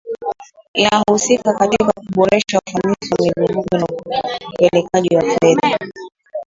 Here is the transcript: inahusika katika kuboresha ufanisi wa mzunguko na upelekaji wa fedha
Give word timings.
inahusika 0.73 1.53
katika 1.53 1.93
kuboresha 1.93 2.59
ufanisi 2.67 3.13
wa 3.13 3.43
mzunguko 3.45 3.77
na 3.77 3.87
upelekaji 4.51 5.15
wa 5.15 5.21
fedha 5.21 5.79